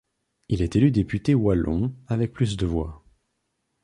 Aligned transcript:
Il 0.49 0.63
est 0.63 0.75
élu 0.75 0.89
député 0.89 1.35
wallon 1.35 1.93
avec 2.07 2.31
plus 2.33 2.57
de 2.57 2.65
voix. 2.65 3.03